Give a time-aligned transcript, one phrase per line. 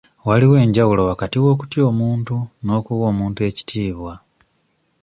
[0.27, 4.13] Waliwo enjawulo wakati w'okutya omuntu n'okuwa omuntu ekitiibwa.